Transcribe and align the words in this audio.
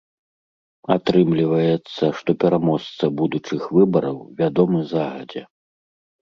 Атрымліваецца, 0.95 2.03
што 2.21 2.29
пераможца 2.43 3.03
будучых 3.21 3.61
выбараў 3.77 4.17
вядомы 4.41 4.79
загадзя. 4.95 5.43